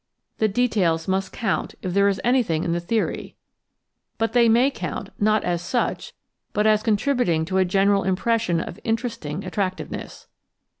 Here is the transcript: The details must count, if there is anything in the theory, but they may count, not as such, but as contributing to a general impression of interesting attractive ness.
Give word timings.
The 0.39 0.47
details 0.47 1.07
must 1.07 1.31
count, 1.31 1.75
if 1.83 1.93
there 1.93 2.07
is 2.07 2.19
anything 2.23 2.63
in 2.63 2.71
the 2.71 2.79
theory, 2.79 3.35
but 4.17 4.33
they 4.33 4.49
may 4.49 4.71
count, 4.71 5.11
not 5.19 5.43
as 5.43 5.61
such, 5.61 6.13
but 6.53 6.65
as 6.65 6.81
contributing 6.81 7.45
to 7.45 7.59
a 7.59 7.65
general 7.65 8.03
impression 8.03 8.59
of 8.59 8.79
interesting 8.83 9.43
attractive 9.45 9.91
ness. 9.91 10.25